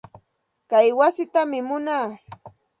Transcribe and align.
Kay 0.69 0.87
wasitam 0.99 1.49
munaa. 1.67 2.05